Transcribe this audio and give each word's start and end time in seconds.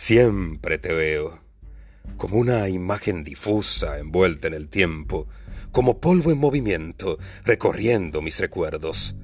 Siempre 0.00 0.78
te 0.78 0.94
veo, 0.94 1.42
como 2.16 2.38
una 2.38 2.70
imagen 2.70 3.22
difusa 3.22 3.98
envuelta 3.98 4.48
en 4.48 4.54
el 4.54 4.70
tiempo, 4.70 5.28
como 5.72 6.00
polvo 6.00 6.32
en 6.32 6.38
movimiento 6.38 7.18
recorriendo 7.44 8.22
mis 8.22 8.40
recuerdos. 8.40 9.14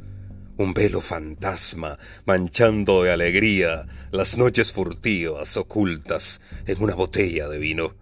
Un 0.58 0.74
velo 0.74 1.01
fantasma 1.01 1.99
manchando 2.26 3.03
de 3.03 3.10
alegría 3.10 3.87
las 4.10 4.37
noches 4.37 4.71
furtivas 4.71 5.56
ocultas 5.56 6.42
en 6.67 6.83
una 6.83 6.95
botella 6.95 7.49
de 7.49 7.56
vino. 7.56 7.95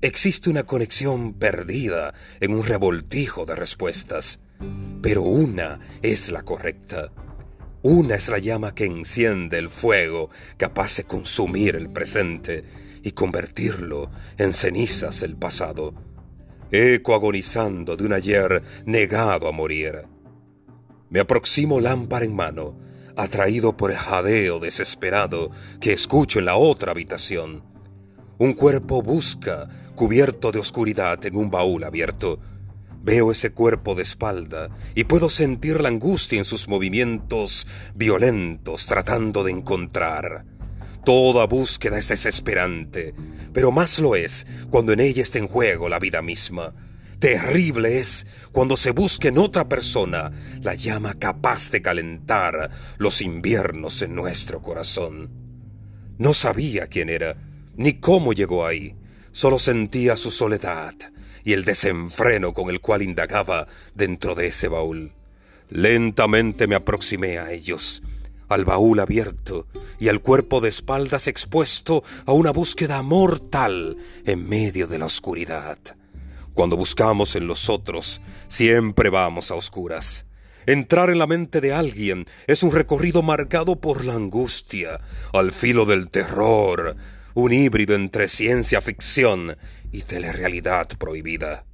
Existe 0.00 0.50
una 0.50 0.62
conexión 0.62 1.34
perdida 1.34 2.14
en 2.38 2.52
un 2.52 2.62
revoltijo 2.62 3.44
de 3.44 3.56
respuestas, 3.56 4.38
pero 5.02 5.22
una 5.22 5.80
es 6.02 6.30
la 6.30 6.44
correcta. 6.44 7.10
Una 7.90 8.16
es 8.16 8.28
la 8.28 8.38
llama 8.38 8.74
que 8.74 8.84
enciende 8.84 9.56
el 9.56 9.70
fuego 9.70 10.28
capaz 10.58 10.98
de 10.98 11.04
consumir 11.04 11.74
el 11.74 11.88
presente 11.88 12.62
y 13.02 13.12
convertirlo 13.12 14.10
en 14.36 14.52
cenizas 14.52 15.20
del 15.20 15.36
pasado, 15.36 15.94
eco 16.70 17.14
agonizando 17.14 17.96
de 17.96 18.04
un 18.04 18.12
ayer 18.12 18.62
negado 18.84 19.48
a 19.48 19.52
morir. 19.52 20.02
Me 21.08 21.20
aproximo 21.20 21.80
lámpara 21.80 22.26
en 22.26 22.36
mano, 22.36 22.78
atraído 23.16 23.74
por 23.74 23.90
el 23.90 23.96
jadeo 23.96 24.60
desesperado 24.60 25.50
que 25.80 25.94
escucho 25.94 26.40
en 26.40 26.44
la 26.44 26.56
otra 26.56 26.92
habitación. 26.92 27.62
Un 28.36 28.52
cuerpo 28.52 29.00
busca, 29.00 29.66
cubierto 29.94 30.52
de 30.52 30.58
oscuridad 30.58 31.24
en 31.24 31.36
un 31.36 31.50
baúl 31.50 31.84
abierto, 31.84 32.38
Veo 33.02 33.30
ese 33.30 33.50
cuerpo 33.50 33.94
de 33.94 34.02
espalda 34.02 34.70
y 34.94 35.04
puedo 35.04 35.30
sentir 35.30 35.80
la 35.80 35.88
angustia 35.88 36.38
en 36.38 36.44
sus 36.44 36.68
movimientos 36.68 37.66
violentos 37.94 38.86
tratando 38.86 39.44
de 39.44 39.52
encontrar. 39.52 40.44
Toda 41.04 41.46
búsqueda 41.46 41.98
es 41.98 42.08
desesperante, 42.08 43.14
pero 43.52 43.70
más 43.70 43.98
lo 43.98 44.16
es 44.16 44.46
cuando 44.68 44.92
en 44.92 45.00
ella 45.00 45.22
está 45.22 45.38
en 45.38 45.46
juego 45.46 45.88
la 45.88 45.98
vida 45.98 46.22
misma. 46.22 46.74
Terrible 47.20 47.98
es 47.98 48.26
cuando 48.52 48.76
se 48.76 48.90
busca 48.90 49.28
en 49.28 49.38
otra 49.38 49.68
persona 49.68 50.32
la 50.60 50.74
llama 50.74 51.14
capaz 51.14 51.70
de 51.70 51.80
calentar 51.80 52.70
los 52.98 53.22
inviernos 53.22 54.02
en 54.02 54.14
nuestro 54.14 54.60
corazón. 54.60 55.30
No 56.18 56.34
sabía 56.34 56.88
quién 56.88 57.08
era, 57.08 57.36
ni 57.76 57.94
cómo 57.94 58.32
llegó 58.32 58.66
ahí, 58.66 58.96
solo 59.32 59.58
sentía 59.58 60.16
su 60.16 60.30
soledad 60.30 60.94
y 61.48 61.54
el 61.54 61.64
desenfreno 61.64 62.52
con 62.52 62.68
el 62.68 62.82
cual 62.82 63.00
indagaba 63.00 63.68
dentro 63.94 64.34
de 64.34 64.48
ese 64.48 64.68
baúl. 64.68 65.12
Lentamente 65.70 66.66
me 66.66 66.74
aproximé 66.74 67.38
a 67.38 67.52
ellos, 67.52 68.02
al 68.50 68.66
baúl 68.66 69.00
abierto 69.00 69.66
y 69.98 70.08
al 70.08 70.20
cuerpo 70.20 70.60
de 70.60 70.68
espaldas 70.68 71.26
expuesto 71.26 72.04
a 72.26 72.32
una 72.32 72.50
búsqueda 72.50 73.00
mortal 73.00 73.96
en 74.26 74.46
medio 74.46 74.86
de 74.88 74.98
la 74.98 75.06
oscuridad. 75.06 75.78
Cuando 76.52 76.76
buscamos 76.76 77.34
en 77.34 77.46
los 77.46 77.70
otros, 77.70 78.20
siempre 78.48 79.08
vamos 79.08 79.50
a 79.50 79.54
oscuras. 79.54 80.26
Entrar 80.66 81.08
en 81.08 81.18
la 81.18 81.26
mente 81.26 81.62
de 81.62 81.72
alguien 81.72 82.26
es 82.46 82.62
un 82.62 82.72
recorrido 82.72 83.22
marcado 83.22 83.76
por 83.76 84.04
la 84.04 84.12
angustia, 84.12 85.00
al 85.32 85.52
filo 85.52 85.86
del 85.86 86.10
terror, 86.10 86.94
un 87.32 87.52
híbrido 87.52 87.94
entre 87.94 88.28
ciencia 88.28 88.80
ficción 88.80 89.56
y 89.92 90.02
telerrealidad 90.02 90.88
prohibida. 90.98 91.64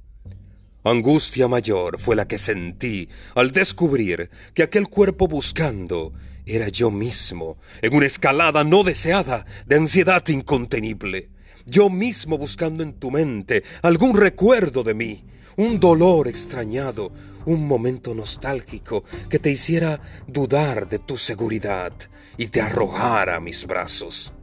Angustia 0.83 1.47
mayor 1.47 1.99
fue 1.99 2.15
la 2.15 2.27
que 2.27 2.37
sentí 2.37 3.09
al 3.33 3.51
descubrir 3.51 4.29
que 4.53 4.61
aquel 4.61 4.87
cuerpo 4.87 5.27
buscando 5.27 6.13
era 6.45 6.69
yo 6.69 6.91
mismo, 6.91 7.57
en 7.81 7.95
una 7.95 8.05
escalada 8.05 8.63
no 8.63 8.83
deseada 8.83 9.45
de 9.65 9.77
ansiedad 9.77 10.23
incontenible. 10.27 11.31
Yo 11.65 11.89
mismo 11.89 12.37
buscando 12.37 12.83
en 12.83 12.93
tu 12.93 13.09
mente 13.09 13.63
algún 13.81 14.15
recuerdo 14.15 14.83
de 14.83 14.93
mí, 14.93 15.25
un 15.57 15.79
dolor 15.79 16.27
extrañado, 16.27 17.11
un 17.45 17.67
momento 17.67 18.13
nostálgico 18.13 19.03
que 19.27 19.39
te 19.39 19.51
hiciera 19.51 19.99
dudar 20.27 20.87
de 20.87 20.99
tu 20.99 21.17
seguridad 21.17 21.93
y 22.37 22.47
te 22.47 22.61
arrojara 22.61 23.37
a 23.37 23.39
mis 23.39 23.65
brazos. 23.65 24.34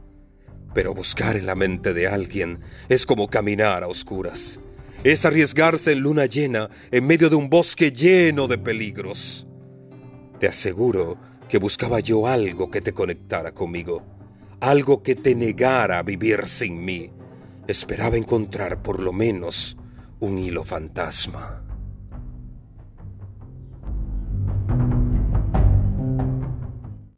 Pero 0.73 0.93
buscar 0.93 1.35
en 1.35 1.45
la 1.45 1.55
mente 1.55 1.93
de 1.93 2.07
alguien 2.07 2.59
es 2.89 3.05
como 3.05 3.27
caminar 3.27 3.83
a 3.83 3.87
oscuras. 3.87 4.59
Es 5.03 5.25
arriesgarse 5.25 5.91
en 5.91 5.99
luna 5.99 6.25
llena 6.25 6.69
en 6.91 7.05
medio 7.05 7.29
de 7.29 7.35
un 7.35 7.49
bosque 7.49 7.91
lleno 7.91 8.47
de 8.47 8.57
peligros. 8.57 9.47
Te 10.39 10.47
aseguro 10.47 11.17
que 11.47 11.57
buscaba 11.57 11.99
yo 11.99 12.25
algo 12.25 12.71
que 12.71 12.81
te 12.81 12.93
conectara 12.93 13.53
conmigo, 13.53 14.03
algo 14.59 15.03
que 15.03 15.15
te 15.15 15.35
negara 15.35 15.99
a 15.99 16.03
vivir 16.03 16.47
sin 16.47 16.83
mí. 16.83 17.11
Esperaba 17.67 18.17
encontrar 18.17 18.81
por 18.81 18.99
lo 18.99 19.13
menos 19.13 19.77
un 20.19 20.39
hilo 20.39 20.63
fantasma. 20.63 21.72